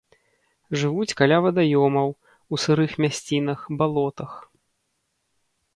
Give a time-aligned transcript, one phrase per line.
[0.83, 2.09] Жывуць каля вадаёмаў,
[2.57, 4.31] у сырых мясцінах, балотах.